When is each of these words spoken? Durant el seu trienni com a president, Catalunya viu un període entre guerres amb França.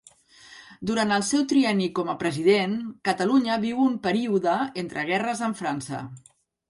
Durant 0.91 1.11
el 1.17 1.25
seu 1.27 1.43
trienni 1.51 1.89
com 1.99 2.09
a 2.13 2.17
president, 2.23 2.73
Catalunya 3.09 3.59
viu 3.67 3.85
un 3.89 3.95
període 4.09 4.57
entre 4.85 5.05
guerres 5.11 5.45
amb 5.51 5.61
França. 5.61 6.01